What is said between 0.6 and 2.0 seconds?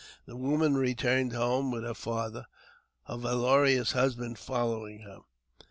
returned home with her